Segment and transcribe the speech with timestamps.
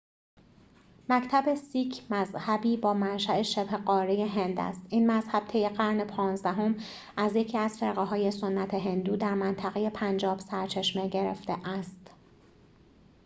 [1.09, 6.75] مکتب سیک مذهبی با منشأ شبه‌قاره هند است این مذهب طی قرن پانزدهم
[7.17, 12.11] از یکی از فرقه‌های سنت هندو در منطقه پنجاب سرچشمه گرفته است